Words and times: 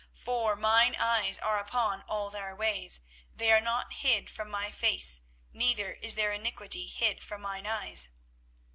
24:016:017 0.15 0.23
For 0.25 0.55
mine 0.55 0.95
eyes 0.99 1.37
are 1.37 1.59
upon 1.59 2.01
all 2.07 2.31
their 2.31 2.55
ways: 2.55 3.01
they 3.35 3.51
are 3.51 3.61
not 3.61 3.93
hid 3.93 4.31
from 4.31 4.49
my 4.49 4.71
face, 4.71 5.21
neither 5.53 5.91
is 5.91 6.15
their 6.15 6.33
iniquity 6.33 6.87
hid 6.87 7.21
from 7.21 7.41
mine 7.43 7.67
eyes. 7.67 8.09